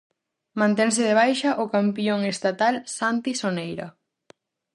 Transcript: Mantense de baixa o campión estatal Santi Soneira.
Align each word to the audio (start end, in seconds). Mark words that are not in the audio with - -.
Mantense 0.61 1.01
de 1.09 1.15
baixa 1.21 1.49
o 1.63 1.65
campión 1.75 2.19
estatal 2.33 2.73
Santi 2.97 3.31
Soneira. 3.41 3.87